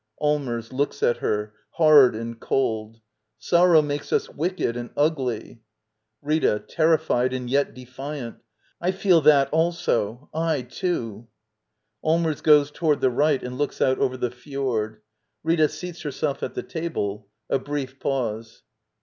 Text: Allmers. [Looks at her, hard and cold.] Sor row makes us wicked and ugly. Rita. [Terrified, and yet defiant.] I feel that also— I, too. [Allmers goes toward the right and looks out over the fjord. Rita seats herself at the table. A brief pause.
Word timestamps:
Allmers. 0.17 0.73
[Looks 0.73 1.03
at 1.03 1.17
her, 1.17 1.53
hard 1.73 2.15
and 2.15 2.39
cold.] 2.39 2.99
Sor 3.37 3.69
row 3.69 3.81
makes 3.83 4.11
us 4.11 4.29
wicked 4.31 4.75
and 4.75 4.89
ugly. 4.97 5.61
Rita. 6.23 6.57
[Terrified, 6.67 7.33
and 7.33 7.47
yet 7.47 7.75
defiant.] 7.75 8.37
I 8.81 8.93
feel 8.93 9.21
that 9.21 9.51
also— 9.51 10.27
I, 10.33 10.63
too. 10.63 11.27
[Allmers 12.03 12.41
goes 12.41 12.71
toward 12.71 12.99
the 12.99 13.11
right 13.11 13.43
and 13.43 13.59
looks 13.59 13.79
out 13.79 13.99
over 13.99 14.17
the 14.17 14.31
fjord. 14.31 15.01
Rita 15.43 15.69
seats 15.69 16.01
herself 16.01 16.41
at 16.41 16.55
the 16.55 16.63
table. 16.63 17.27
A 17.47 17.59
brief 17.59 17.99
pause. 17.99 18.63